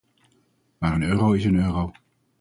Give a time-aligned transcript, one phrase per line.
[0.77, 1.91] Maar een euro is een euro.